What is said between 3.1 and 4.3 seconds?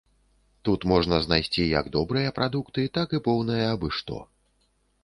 і поўнае абы што.